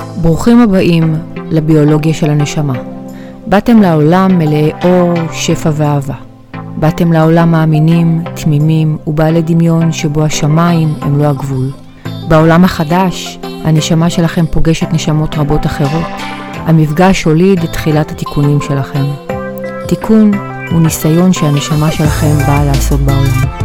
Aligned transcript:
ברוכים 0.00 0.60
הבאים 0.60 1.16
לביולוגיה 1.50 2.14
של 2.14 2.30
הנשמה. 2.30 2.74
באתם 3.46 3.82
לעולם 3.82 4.38
מלאי 4.38 4.72
אור, 4.84 5.14
שפע 5.32 5.70
ואהבה. 5.74 6.14
באתם 6.76 7.12
לעולם 7.12 7.50
מאמינים, 7.50 8.22
תמימים 8.34 8.98
ובעלי 9.06 9.42
דמיון 9.42 9.92
שבו 9.92 10.24
השמיים 10.24 10.94
הם 11.00 11.18
לא 11.18 11.26
הגבול. 11.26 11.70
בעולם 12.28 12.64
החדש, 12.64 13.38
הנשמה 13.64 14.10
שלכם 14.10 14.44
פוגשת 14.50 14.92
נשמות 14.92 15.38
רבות 15.38 15.66
אחרות. 15.66 16.06
המפגש 16.54 17.22
הוליד 17.22 17.62
את 17.62 17.72
תחילת 17.72 18.10
התיקונים 18.10 18.60
שלכם. 18.60 19.04
תיקון 19.88 20.30
הוא 20.70 20.80
ניסיון 20.80 21.32
שהנשמה 21.32 21.90
שלכם 21.90 22.38
באה 22.46 22.64
לעשות 22.64 23.00
בעולם. 23.00 23.62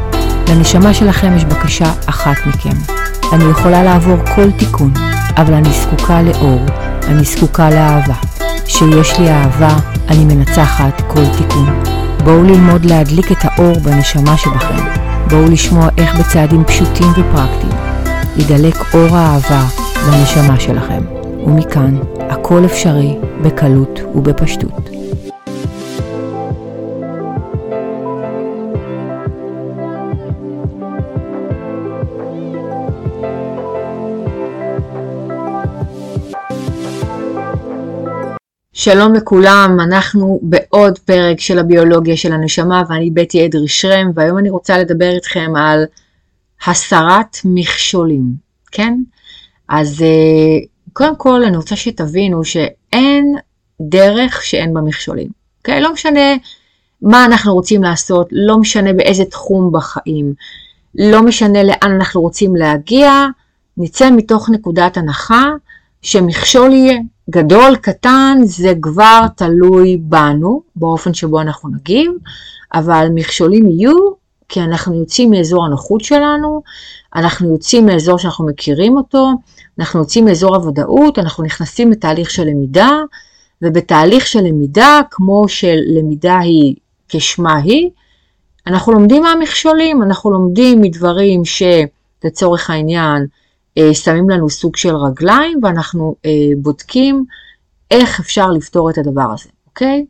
לנשמה 0.49 0.93
שלכם 0.93 1.35
יש 1.35 1.45
בקשה 1.45 1.91
אחת 2.05 2.35
מכם. 2.47 2.93
אני 3.33 3.43
יכולה 3.43 3.83
לעבור 3.83 4.17
כל 4.35 4.51
תיקון, 4.51 4.93
אבל 5.37 5.53
אני 5.53 5.69
זקוקה 5.69 6.21
לאור, 6.21 6.59
אני 7.07 7.23
זקוקה 7.23 7.69
לאהבה. 7.69 8.13
כשיש 8.65 9.19
לי 9.19 9.29
אהבה, 9.29 9.75
אני 10.09 10.25
מנצחת 10.25 11.01
כל 11.07 11.23
תיקון. 11.37 11.81
בואו 12.23 12.43
ללמוד 12.43 12.85
להדליק 12.85 13.31
את 13.31 13.37
האור 13.41 13.79
בנשמה 13.79 14.37
שבכם. 14.37 14.83
בואו 15.29 15.45
לשמוע 15.51 15.89
איך 15.97 16.19
בצעדים 16.19 16.63
פשוטים 16.63 17.07
ופרקטיים 17.11 17.73
ידלק 18.37 18.93
אור 18.93 19.17
האהבה 19.17 19.65
בנשמה 20.07 20.59
שלכם. 20.59 21.01
ומכאן, 21.45 21.97
הכל 22.29 22.65
אפשרי 22.65 23.17
בקלות 23.41 23.99
ובפשטות. 24.15 24.96
שלום 38.89 39.13
לכולם, 39.13 39.77
אנחנו 39.83 40.39
בעוד 40.41 40.99
פרק 40.99 41.39
של 41.39 41.59
הביולוגיה 41.59 42.17
של 42.17 42.33
הנשמה 42.33 42.83
ואני 42.89 43.11
בטי 43.11 43.45
אדרי 43.45 43.67
שרם 43.67 44.11
והיום 44.15 44.37
אני 44.37 44.49
רוצה 44.49 44.77
לדבר 44.77 45.09
איתכם 45.15 45.53
על 45.57 45.85
הסרת 46.67 47.37
מכשולים, 47.45 48.23
כן? 48.71 48.93
אז 49.69 50.01
אה, 50.01 50.65
קודם 50.93 51.15
כל 51.15 51.43
אני 51.43 51.57
רוצה 51.57 51.75
שתבינו 51.75 52.45
שאין 52.45 53.35
דרך 53.81 54.43
שאין 54.43 54.73
בה 54.73 54.81
מכשולים, 54.81 55.29
אוקיי? 55.57 55.81
לא 55.81 55.93
משנה 55.93 56.35
מה 57.01 57.25
אנחנו 57.25 57.53
רוצים 57.53 57.83
לעשות, 57.83 58.27
לא 58.31 58.57
משנה 58.57 58.93
באיזה 58.93 59.25
תחום 59.25 59.71
בחיים, 59.71 60.33
לא 60.95 61.23
משנה 61.23 61.63
לאן 61.63 61.91
אנחנו 61.95 62.21
רוצים 62.21 62.55
להגיע, 62.55 63.11
נצא 63.77 64.09
מתוך 64.11 64.49
נקודת 64.49 64.97
הנחה 64.97 65.45
שמכשול 66.01 66.73
יהיה. 66.73 66.99
גדול, 67.29 67.75
קטן, 67.75 68.37
זה 68.43 68.73
כבר 68.81 69.21
תלוי 69.35 69.97
בנו, 70.01 70.61
באופן 70.75 71.13
שבו 71.13 71.41
אנחנו 71.41 71.69
נגיב, 71.69 72.11
אבל 72.73 73.07
מכשולים 73.13 73.67
יהיו 73.67 73.95
כי 74.49 74.61
אנחנו 74.61 74.99
יוצאים 74.99 75.31
מאזור 75.31 75.65
הנוחות 75.65 76.01
שלנו, 76.01 76.61
אנחנו 77.15 77.51
יוצאים 77.51 77.85
מאזור 77.85 78.17
שאנחנו 78.17 78.45
מכירים 78.45 78.97
אותו, 78.97 79.31
אנחנו 79.79 79.99
יוצאים 79.99 80.25
מאזור 80.25 80.55
הוודאות, 80.55 81.19
אנחנו 81.19 81.43
נכנסים 81.43 81.91
לתהליך 81.91 82.31
של 82.31 82.43
למידה, 82.43 82.91
ובתהליך 83.61 84.27
של 84.27 84.39
למידה, 84.39 84.99
כמו 85.11 85.47
שלמידה 85.47 86.39
היא 86.39 86.75
כשמה 87.09 87.57
היא, 87.57 87.89
אנחנו 88.67 88.91
לומדים 88.93 89.23
מהמכשולים, 89.23 90.03
אנחנו 90.03 90.31
לומדים 90.31 90.81
מדברים 90.81 91.41
שלצורך 91.45 92.69
העניין 92.69 93.25
שמים 93.93 94.29
לנו 94.29 94.49
סוג 94.49 94.75
של 94.75 94.95
רגליים 94.95 95.59
ואנחנו 95.63 96.15
אה, 96.25 96.31
בודקים 96.57 97.25
איך 97.91 98.19
אפשר 98.19 98.47
לפתור 98.51 98.89
את 98.89 98.97
הדבר 98.97 99.31
הזה, 99.33 99.49
אוקיי? 99.67 100.05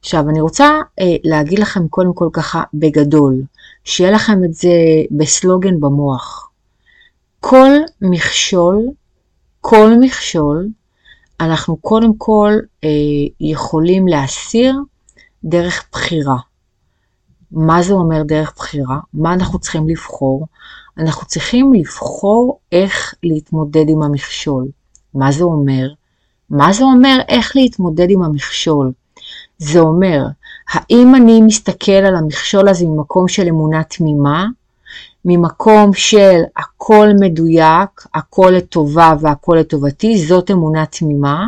עכשיו 0.00 0.28
אני 0.28 0.40
רוצה 0.40 0.64
אה, 1.00 1.16
להגיד 1.24 1.58
לכם 1.58 1.88
קודם 1.88 2.12
כל 2.14 2.28
ככה 2.32 2.62
בגדול, 2.74 3.42
שיהיה 3.84 4.10
לכם 4.10 4.44
את 4.44 4.54
זה 4.54 4.72
בסלוגן 5.10 5.80
במוח. 5.80 6.48
כל 7.40 7.70
מכשול, 8.00 8.78
כל 9.60 9.94
מכשול, 10.00 10.68
אנחנו 11.40 11.76
קודם 11.76 12.16
כל 12.18 12.52
אה, 12.84 12.88
יכולים 13.40 14.08
להסיר 14.08 14.74
דרך 15.44 15.84
בחירה. 15.92 16.36
מה 17.52 17.82
זה 17.82 17.92
אומר 17.92 18.22
דרך 18.22 18.52
בחירה? 18.56 18.98
מה 19.14 19.34
אנחנו 19.34 19.58
צריכים 19.58 19.88
לבחור? 19.88 20.46
אנחנו 20.98 21.26
צריכים 21.26 21.74
לבחור 21.74 22.58
איך 22.72 23.14
להתמודד 23.22 23.84
עם 23.88 24.02
המכשול. 24.02 24.68
מה 25.14 25.32
זה 25.32 25.44
אומר? 25.44 25.88
מה 26.50 26.72
זה 26.72 26.84
אומר 26.84 27.18
איך 27.28 27.56
להתמודד 27.56 28.10
עם 28.10 28.22
המכשול? 28.22 28.92
זה 29.58 29.80
אומר, 29.80 30.24
האם 30.72 31.14
אני 31.14 31.40
מסתכל 31.40 31.92
על 31.92 32.16
המכשול 32.16 32.68
הזה 32.68 32.86
ממקום 32.86 33.28
של 33.28 33.48
אמונה 33.48 33.82
תמימה, 33.84 34.46
ממקום 35.24 35.92
של 35.92 36.40
הכל 36.56 37.08
מדויק, 37.20 38.06
הכל 38.14 38.52
לטובה 38.56 39.14
והכל 39.20 39.56
לטובתי, 39.60 40.18
זאת 40.26 40.50
אמונה 40.50 40.86
תמימה. 40.86 41.46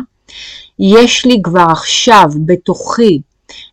יש 0.79 1.25
לי 1.25 1.41
כבר 1.43 1.67
עכשיו 1.69 2.29
בתוכי 2.45 3.21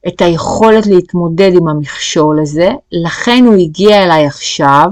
את 0.08 0.22
היכולת 0.22 0.86
להתמודד 0.86 1.50
עם 1.54 1.68
המכשול 1.68 2.40
הזה, 2.40 2.70
לכן 2.92 3.44
הוא 3.46 3.54
הגיע 3.54 4.02
אליי 4.02 4.26
עכשיו, 4.26 4.88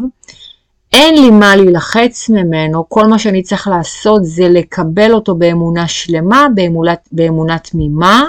אין 0.93 1.15
לי 1.15 1.31
מה 1.31 1.56
להילחץ 1.56 2.28
ממנו, 2.28 2.89
כל 2.89 3.06
מה 3.06 3.19
שאני 3.19 3.43
צריך 3.43 3.69
לעשות 3.69 4.21
זה 4.25 4.49
לקבל 4.49 5.12
אותו 5.12 5.34
באמונה 5.34 5.89
שלמה, 5.89 6.47
באמונה, 6.55 6.95
באמונה 7.12 7.59
תמימה, 7.59 8.25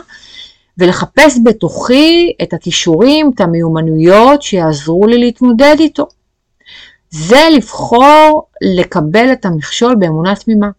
ולחפש 0.78 1.40
בתוכי 1.44 2.34
את 2.44 2.54
הכישורים, 2.54 3.32
את 3.36 3.42
המיומנויות 3.42 4.42
שיעזרו 4.42 5.08
לי 5.08 5.18
להתמודד 5.18 5.76
איתו. 5.80 6.08
זה 7.10 7.48
לבחור 7.56 8.48
לקבל 8.62 9.32
את 9.34 9.46
המכשול 9.46 9.96
באמונה 9.96 10.36
תמימה. 10.36 10.70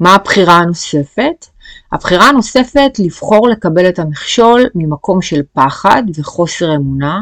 מה 0.00 0.14
הבחירה 0.14 0.54
הנוספת? 0.54 1.46
הבחירה 1.92 2.28
הנוספת 2.28 2.90
לבחור 2.98 3.48
לקבל 3.48 3.88
את 3.88 3.98
המכשול 3.98 4.66
ממקום 4.74 5.22
של 5.22 5.40
פחד 5.52 6.02
וחוסר 6.14 6.76
אמונה, 6.76 7.20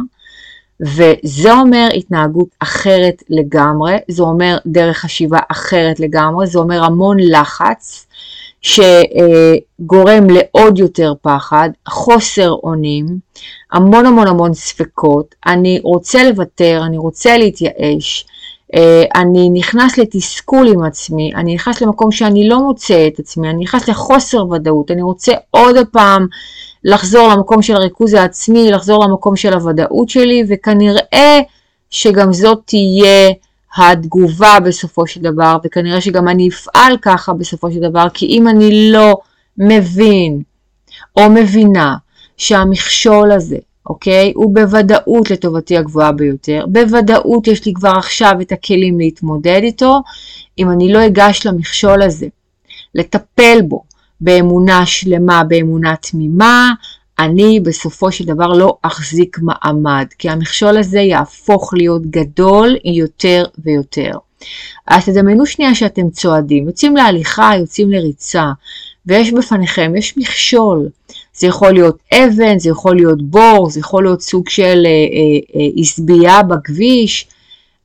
וזה 0.80 1.52
אומר 1.52 1.88
התנהגות 1.96 2.48
אחרת 2.58 3.22
לגמרי, 3.28 3.96
זה 4.08 4.22
אומר 4.22 4.58
דרך 4.66 4.98
חשיבה 4.98 5.38
אחרת 5.48 6.00
לגמרי, 6.00 6.46
זה 6.46 6.58
אומר 6.58 6.84
המון 6.84 7.16
לחץ 7.20 8.06
שגורם 8.62 10.26
לעוד 10.30 10.78
יותר 10.78 11.12
פחד, 11.22 11.70
חוסר 11.88 12.50
אונים, 12.50 13.06
המון 13.72 14.06
המון 14.06 14.26
המון 14.26 14.54
ספקות, 14.54 15.34
אני 15.46 15.80
רוצה 15.82 16.30
לוותר, 16.30 16.82
אני 16.86 16.98
רוצה 16.98 17.38
להתייאש, 17.38 18.26
אני 19.14 19.50
נכנס 19.50 19.98
לתסכול 19.98 20.68
עם 20.68 20.84
עצמי, 20.84 21.32
אני 21.34 21.54
נכנס 21.54 21.80
למקום 21.80 22.12
שאני 22.12 22.48
לא 22.48 22.58
מוצא 22.58 23.06
את 23.06 23.18
עצמי, 23.18 23.50
אני 23.50 23.62
נכנס 23.62 23.88
לחוסר 23.88 24.48
ודאות, 24.48 24.90
אני 24.90 25.02
רוצה 25.02 25.32
עוד 25.50 25.76
פעם 25.92 26.26
לחזור 26.84 27.28
למקום 27.28 27.62
של 27.62 27.76
הריכוז 27.76 28.14
העצמי, 28.14 28.70
לחזור 28.70 29.04
למקום 29.04 29.36
של 29.36 29.54
הוודאות 29.54 30.08
שלי, 30.08 30.44
וכנראה 30.48 31.40
שגם 31.90 32.32
זאת 32.32 32.62
תהיה 32.64 33.30
התגובה 33.76 34.60
בסופו 34.64 35.06
של 35.06 35.20
דבר, 35.20 35.56
וכנראה 35.64 36.00
שגם 36.00 36.28
אני 36.28 36.48
אפעל 36.48 36.96
ככה 37.02 37.32
בסופו 37.32 37.70
של 37.70 37.80
דבר, 37.80 38.06
כי 38.14 38.26
אם 38.26 38.48
אני 38.48 38.90
לא 38.92 39.16
מבין 39.58 40.42
או 41.16 41.30
מבינה 41.30 41.94
שהמכשול 42.36 43.32
הזה, 43.32 43.58
אוקיי, 43.86 44.32
הוא 44.34 44.54
בוודאות 44.54 45.30
לטובתי 45.30 45.76
הגבוהה 45.76 46.12
ביותר, 46.12 46.64
בוודאות 46.68 47.46
יש 47.46 47.66
לי 47.66 47.72
כבר 47.74 47.92
עכשיו 47.96 48.32
את 48.40 48.52
הכלים 48.52 48.98
להתמודד 48.98 49.60
איתו, 49.62 50.02
אם 50.58 50.70
אני 50.70 50.92
לא 50.92 51.06
אגש 51.06 51.46
למכשול 51.46 52.02
הזה, 52.02 52.26
לטפל 52.94 53.58
בו, 53.62 53.82
באמונה 54.20 54.86
שלמה, 54.86 55.44
באמונה 55.44 55.94
תמימה, 55.96 56.72
אני 57.18 57.60
בסופו 57.60 58.12
של 58.12 58.24
דבר 58.24 58.46
לא 58.46 58.76
אחזיק 58.82 59.38
מעמד, 59.42 60.06
כי 60.18 60.28
המכשול 60.28 60.76
הזה 60.78 61.00
יהפוך 61.00 61.74
להיות 61.74 62.02
גדול 62.06 62.76
יותר 62.84 63.44
ויותר. 63.58 64.10
אז 64.86 65.04
תדמיינו 65.04 65.46
שנייה 65.46 65.74
שאתם 65.74 66.10
צועדים, 66.10 66.66
יוצאים 66.66 66.96
להליכה, 66.96 67.52
יוצאים 67.58 67.90
לריצה, 67.90 68.44
ויש 69.06 69.32
בפניכם, 69.32 69.92
יש 69.96 70.16
מכשול. 70.16 70.88
זה 71.34 71.46
יכול 71.46 71.72
להיות 71.72 71.98
אבן, 72.14 72.58
זה 72.58 72.70
יכול 72.70 72.96
להיות 72.96 73.22
בור, 73.22 73.70
זה 73.70 73.80
יכול 73.80 74.04
להיות 74.04 74.22
סוג 74.22 74.48
של 74.48 74.86
עשבייה 75.80 76.30
אה, 76.30 76.36
אה, 76.36 76.40
אה, 76.40 76.42
בכביש, 76.42 77.28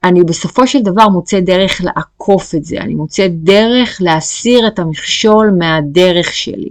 אני 0.03 0.23
בסופו 0.23 0.67
של 0.67 0.81
דבר 0.81 1.09
מוצא 1.09 1.39
דרך 1.39 1.81
לעקוף 1.83 2.55
את 2.55 2.65
זה, 2.65 2.77
אני 2.77 2.95
מוצא 2.95 3.27
דרך 3.29 3.97
להסיר 4.01 4.67
את 4.67 4.79
המכשול 4.79 5.51
מהדרך 5.57 6.33
שלי. 6.33 6.69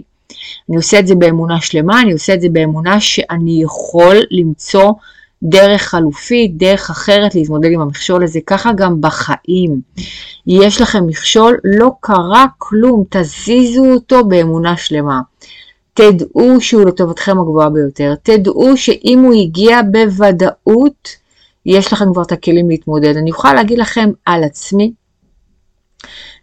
אני 0.69 0.77
עושה 0.77 0.99
את 0.99 1.07
זה 1.07 1.15
באמונה 1.15 1.61
שלמה, 1.61 2.01
אני 2.01 2.13
עושה 2.13 2.33
את 2.33 2.41
זה 2.41 2.49
באמונה 2.49 3.01
שאני 3.01 3.63
יכול 3.63 4.17
למצוא 4.31 4.91
דרך 5.43 5.81
חלופית, 5.81 6.57
דרך 6.57 6.89
אחרת 6.89 7.35
להתמודד 7.35 7.71
עם 7.71 7.81
המכשול 7.81 8.23
הזה, 8.23 8.39
ככה 8.45 8.73
גם 8.73 9.01
בחיים. 9.01 9.81
יש 10.47 10.81
לכם 10.81 11.07
מכשול, 11.07 11.57
לא 11.63 11.91
קרה 11.99 12.45
כלום, 12.57 13.03
תזיזו 13.09 13.85
אותו 13.93 14.25
באמונה 14.25 14.77
שלמה. 14.77 15.21
תדעו 15.93 16.61
שהוא 16.61 16.85
לטובתכם 16.85 17.39
הגבוהה 17.39 17.69
ביותר, 17.69 18.13
תדעו 18.23 18.77
שאם 18.77 19.19
הוא 19.23 19.33
הגיע 19.33 19.79
בוודאות, 19.91 21.09
יש 21.65 21.93
לכם 21.93 22.13
כבר 22.13 22.21
את 22.21 22.31
הכלים 22.31 22.69
להתמודד. 22.69 23.17
אני 23.17 23.29
יכולה 23.29 23.53
להגיד 23.53 23.77
לכם 23.79 24.09
על 24.25 24.43
עצמי, 24.43 24.93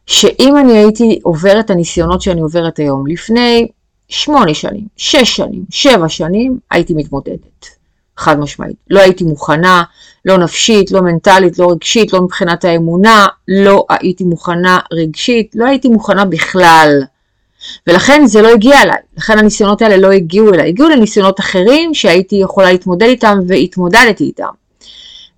שאם 0.06 0.56
אני 0.56 0.72
הייתי 0.72 1.18
עוברת 1.22 1.64
את 1.64 1.70
הניסיונות 1.70 2.22
שאני 2.22 2.40
עוברת 2.40 2.78
היום, 2.78 3.06
לפני 3.06 3.68
שמונה 4.08 4.54
שנים, 4.54 4.86
שש 4.96 5.36
שנים, 5.36 5.64
שבע 5.70 6.08
שנים, 6.08 6.58
הייתי 6.70 6.94
מתמודדת. 6.94 7.77
חד 8.18 8.40
משמעית. 8.40 8.76
לא 8.90 9.00
הייתי 9.00 9.24
מוכנה, 9.24 9.82
לא 10.24 10.38
נפשית, 10.38 10.90
לא 10.90 11.00
מנטלית, 11.00 11.58
לא 11.58 11.70
רגשית, 11.70 12.12
לא 12.12 12.22
מבחינת 12.22 12.64
האמונה, 12.64 13.26
לא 13.48 13.86
הייתי 13.90 14.24
מוכנה 14.24 14.78
רגשית, 14.92 15.52
לא 15.54 15.66
הייתי 15.66 15.88
מוכנה 15.88 16.24
בכלל. 16.24 17.02
ולכן 17.86 18.26
זה 18.26 18.42
לא 18.42 18.48
הגיע 18.48 18.82
אליי, 18.82 18.96
לכן 19.16 19.38
הניסיונות 19.38 19.82
האלה 19.82 19.96
לא 19.96 20.10
הגיעו 20.10 20.54
אליי, 20.54 20.68
הגיעו 20.68 20.88
לניסיונות 20.88 21.40
אחרים 21.40 21.94
שהייתי 21.94 22.36
יכולה 22.36 22.72
להתמודד 22.72 23.06
איתם 23.06 23.38
והתמודדתי 23.48 24.24
איתם. 24.24 24.48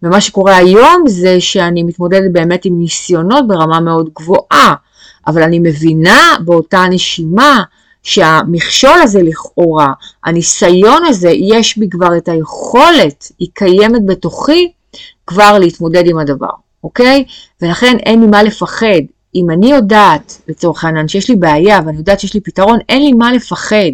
ומה 0.02 0.20
שקורה 0.20 0.56
היום 0.56 1.04
זה 1.08 1.40
שאני 1.40 1.82
מתמודדת 1.82 2.32
באמת 2.32 2.64
עם 2.64 2.78
ניסיונות 2.78 3.48
ברמה 3.48 3.80
מאוד 3.80 4.10
גבוהה, 4.18 4.74
אבל 5.26 5.42
אני 5.42 5.58
מבינה 5.58 6.36
באותה 6.44 6.84
נשימה 6.90 7.62
שהמכשול 8.02 9.02
הזה 9.02 9.22
לכאורה, 9.22 9.92
הניסיון 10.24 11.04
הזה, 11.04 11.30
יש 11.30 11.78
בי 11.78 11.88
כבר 11.90 12.16
את 12.16 12.28
היכולת, 12.28 13.32
היא 13.38 13.48
קיימת 13.54 14.06
בתוכי 14.06 14.72
כבר 15.26 15.58
להתמודד 15.58 16.06
עם 16.06 16.18
הדבר, 16.18 16.50
אוקיי? 16.84 17.24
ולכן 17.62 17.96
אין 17.98 18.20
לי 18.20 18.26
מה 18.26 18.42
לפחד. 18.42 19.02
אם 19.34 19.50
אני 19.50 19.70
יודעת, 19.70 20.42
לצורך 20.48 20.84
העניין, 20.84 21.08
שיש 21.08 21.30
לי 21.30 21.36
בעיה 21.36 21.80
ואני 21.86 21.98
יודעת 21.98 22.20
שיש 22.20 22.34
לי 22.34 22.40
פתרון, 22.40 22.78
אין 22.88 23.02
לי 23.02 23.12
מה 23.12 23.32
לפחד. 23.32 23.90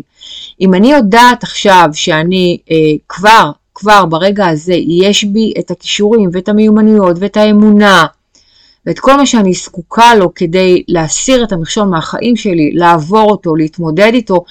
אם 0.60 0.74
אני 0.74 0.92
יודעת 0.92 1.42
עכשיו 1.42 1.88
שאני 1.92 2.58
אה, 2.70 2.76
כבר, 3.08 3.50
כבר 3.74 4.06
ברגע 4.06 4.46
הזה, 4.46 4.74
יש 5.02 5.24
בי 5.24 5.52
את 5.58 5.70
הכישורים 5.70 6.30
ואת 6.32 6.48
המיומנויות 6.48 7.16
ואת 7.20 7.36
האמונה 7.36 8.06
ואת 8.86 8.98
כל 8.98 9.16
מה 9.16 9.26
שאני 9.26 9.52
זקוקה 9.52 10.14
לו 10.14 10.34
כדי 10.34 10.82
להסיר 10.88 11.44
את 11.44 11.52
המכשול 11.52 11.84
מהחיים 11.84 12.36
שלי, 12.36 12.70
לעבור 12.74 13.30
אותו, 13.30 13.56
להתמודד 13.56 14.10
איתו, 14.14 14.44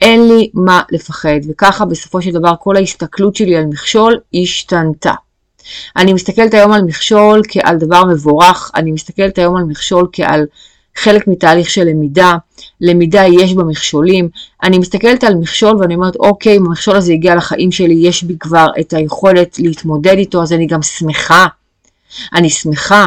אין 0.00 0.28
לי 0.28 0.50
מה 0.54 0.82
לפחד. 0.90 1.40
וככה 1.50 1.84
בסופו 1.84 2.22
של 2.22 2.30
דבר 2.30 2.52
כל 2.60 2.76
ההסתכלות 2.76 3.36
שלי 3.36 3.56
על 3.56 3.66
מכשול 3.66 4.18
השתנתה. 4.34 5.12
אני 5.96 6.12
מסתכלת 6.12 6.54
היום 6.54 6.72
על 6.72 6.82
מכשול 6.82 7.42
כעל 7.48 7.76
דבר 7.76 8.04
מבורך, 8.04 8.70
אני 8.74 8.92
מסתכלת 8.92 9.38
היום 9.38 9.56
על 9.56 9.64
מכשול 9.64 10.08
כעל 10.12 10.46
חלק 10.96 11.28
מתהליך 11.28 11.70
של 11.70 11.84
למידה, 11.84 12.34
למידה 12.80 13.22
יש 13.26 13.54
בה 13.54 13.64
מכשולים, 13.64 14.28
אני 14.62 14.78
מסתכלת 14.78 15.24
על 15.24 15.34
מכשול 15.34 15.76
ואני 15.76 15.94
אומרת 15.94 16.16
אוקיי, 16.16 16.56
אם 16.56 16.66
המכשול 16.66 16.96
הזה 16.96 17.12
הגיע 17.12 17.34
לחיים 17.34 17.72
שלי, 17.72 17.94
יש 17.94 18.22
בי 18.22 18.36
כבר 18.40 18.66
את 18.80 18.92
היכולת 18.92 19.58
להתמודד 19.58 20.18
איתו, 20.18 20.42
אז 20.42 20.52
אני 20.52 20.66
גם 20.66 20.82
שמחה. 20.82 21.46
אני 22.34 22.50
שמחה 22.50 23.06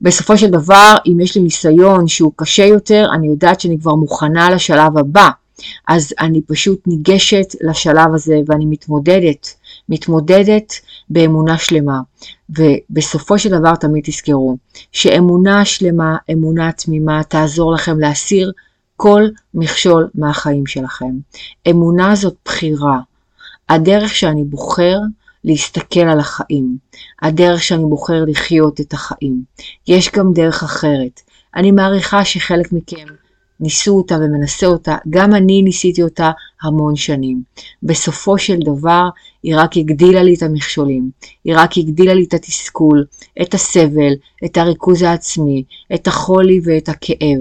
בסופו 0.00 0.38
של 0.38 0.50
דבר, 0.50 0.96
אם 1.06 1.20
יש 1.20 1.36
לי 1.36 1.42
ניסיון 1.42 2.08
שהוא 2.08 2.32
קשה 2.36 2.64
יותר, 2.64 3.06
אני 3.14 3.26
יודעת 3.26 3.60
שאני 3.60 3.78
כבר 3.80 3.94
מוכנה 3.94 4.50
לשלב 4.50 4.98
הבא. 4.98 5.28
אז 5.88 6.12
אני 6.20 6.42
פשוט 6.42 6.86
ניגשת 6.86 7.54
לשלב 7.60 8.14
הזה 8.14 8.40
ואני 8.46 8.66
מתמודדת, 8.66 9.54
מתמודדת 9.88 10.72
באמונה 11.10 11.58
שלמה. 11.58 12.00
ובסופו 12.50 13.38
של 13.38 13.50
דבר 13.50 13.74
תמיד 13.74 14.04
תזכרו 14.04 14.56
שאמונה 14.92 15.64
שלמה, 15.64 16.16
אמונה 16.32 16.72
תמימה, 16.72 17.22
תעזור 17.22 17.72
לכם 17.72 18.00
להסיר 18.00 18.52
כל 18.96 19.22
מכשול 19.54 20.08
מהחיים 20.14 20.66
שלכם. 20.66 21.12
אמונה 21.70 22.14
זאת 22.14 22.34
בחירה. 22.44 22.98
הדרך 23.68 24.14
שאני 24.14 24.44
בוחר 24.44 24.98
להסתכל 25.44 26.00
על 26.00 26.20
החיים, 26.20 26.76
הדרך 27.22 27.62
שאני 27.62 27.84
בוחר 27.84 28.24
לחיות 28.26 28.80
את 28.80 28.92
החיים. 28.92 29.42
יש 29.88 30.10
גם 30.10 30.32
דרך 30.32 30.62
אחרת. 30.62 31.20
אני 31.56 31.70
מעריכה 31.70 32.24
שחלק 32.24 32.72
מכם 32.72 33.06
ניסו 33.60 33.96
אותה 33.96 34.14
ומנסה 34.14 34.66
אותה, 34.66 34.96
גם 35.10 35.34
אני 35.34 35.62
ניסיתי 35.62 36.02
אותה 36.02 36.30
המון 36.62 36.96
שנים. 36.96 37.42
בסופו 37.82 38.38
של 38.38 38.56
דבר 38.64 39.08
היא 39.42 39.56
רק 39.56 39.76
הגדילה 39.76 40.22
לי 40.22 40.34
את 40.34 40.42
המכשולים, 40.42 41.10
היא 41.44 41.54
רק 41.56 41.78
הגדילה 41.78 42.14
לי 42.14 42.24
את 42.24 42.34
התסכול, 42.34 43.04
את 43.42 43.54
הסבל, 43.54 44.12
את 44.44 44.56
הריכוז 44.56 45.02
העצמי, 45.02 45.64
את 45.94 46.06
החולי 46.06 46.60
ואת 46.64 46.88
הכאב. 46.88 47.40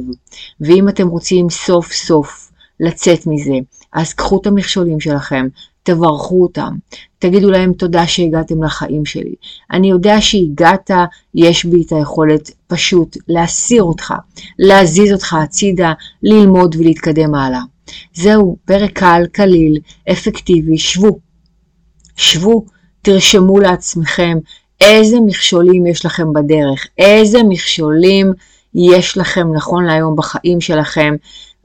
ואם 0.62 0.90
אתם 0.90 1.08
רוצים 1.08 1.50
סוף 1.50 1.94
סוף 1.94 2.53
לצאת 2.84 3.28
מזה, 3.28 3.56
אז 3.94 4.14
קחו 4.14 4.42
את 4.42 4.48
המכשולים 4.48 5.00
שלכם, 5.00 5.48
תברכו 5.84 6.42
אותם, 6.42 6.74
תגידו 7.20 7.52
להם 7.52 7.74
תודה 7.74 8.08
שהגעתם 8.08 8.64
לחיים 8.64 9.06
שלי. 9.06 9.34
אני 9.72 9.90
יודע 9.90 10.22
שהגעת, 10.22 10.92
יש 11.36 11.66
בי 11.66 11.84
את 11.86 11.92
היכולת 11.92 12.52
פשוט 12.68 13.18
להסיר 13.28 13.84
אותך, 13.84 14.14
להזיז 14.60 15.14
אותך 15.14 15.34
הצידה, 15.34 15.94
ללמוד 16.24 16.76
ולהתקדם 16.80 17.36
הלאה. 17.36 17.62
זהו, 18.14 18.58
פרק 18.66 18.92
קל, 18.92 19.24
קליל, 19.32 19.78
אפקטיבי, 20.12 20.78
שבו. 20.78 21.20
שבו, 22.16 22.66
תרשמו 23.02 23.60
לעצמכם 23.60 24.38
איזה 24.82 25.18
מכשולים 25.26 25.86
יש 25.86 26.06
לכם 26.06 26.34
בדרך, 26.34 26.88
איזה 26.98 27.40
מכשולים 27.50 28.34
יש 28.76 29.18
לכם 29.18 29.54
נכון 29.54 29.86
להיום 29.86 30.16
בחיים 30.16 30.62
שלכם, 30.62 31.16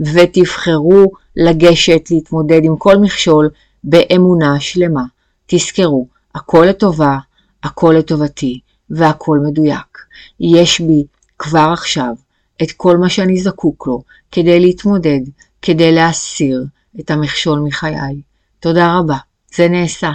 ותבחרו 0.00 1.12
לגשת 1.36 2.10
להתמודד 2.10 2.60
עם 2.64 2.76
כל 2.76 2.96
מכשול 2.96 3.50
באמונה 3.84 4.60
שלמה. 4.60 5.04
תזכרו, 5.46 6.06
הכל 6.34 6.66
לטובה, 6.68 7.18
הכל 7.62 7.94
לטובתי, 7.98 8.60
והכל 8.90 9.38
מדויק. 9.46 9.98
יש 10.40 10.80
בי 10.80 11.04
כבר 11.38 11.70
עכשיו 11.72 12.14
את 12.62 12.72
כל 12.72 12.96
מה 12.96 13.08
שאני 13.08 13.40
זקוק 13.40 13.86
לו 13.86 14.02
כדי 14.32 14.60
להתמודד, 14.60 15.20
כדי 15.62 15.92
להסיר 15.92 16.64
את 17.00 17.10
המכשול 17.10 17.58
מחיי. 17.58 18.20
תודה 18.60 18.98
רבה, 18.98 19.16
זה 19.54 19.68
נעשה. 19.68 20.10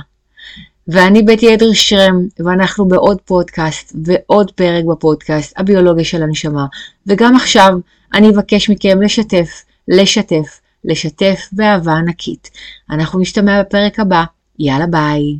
ואני 0.88 1.24
בטי 1.24 1.54
אדרי 1.54 1.76
שרם, 1.76 2.28
ואנחנו 2.40 2.88
בעוד 2.88 3.22
פודקאסט 3.22 3.96
ועוד 4.06 4.52
פרק 4.52 4.86
בפודקאסט, 4.86 5.54
הביולוגיה 5.58 6.06
של 6.06 6.24
הנשמה, 6.24 6.66
וגם 7.08 7.36
עכשיו 7.36 7.74
אני 8.14 8.30
אבקש 8.30 8.70
מכם 8.70 9.02
לשתף, 9.02 9.64
לשתף, 9.88 10.62
לשתף 10.84 11.50
באהבה 11.52 11.94
ענקית. 11.94 12.50
אנחנו 12.90 13.20
נשתמע 13.20 13.62
בפרק 13.64 14.00
הבא. 14.00 14.24
יאללה 14.60 14.88
ביי. 14.88 15.38